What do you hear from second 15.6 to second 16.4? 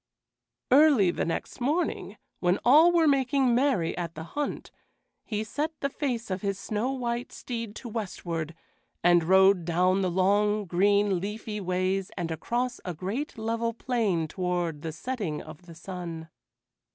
the sun.